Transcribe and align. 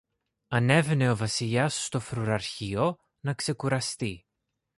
ανέβαινε 0.47 1.11
ο 1.11 1.15
Βασιλιάς 1.15 1.85
στο 1.85 1.99
φρουραρχείο 1.99 2.97
να 3.19 3.33
ξεκουραστεί 3.33 4.25